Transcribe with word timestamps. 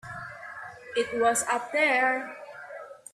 It 0.95 1.21
was 1.21 1.43
up 1.47 1.71
there. 1.73 2.35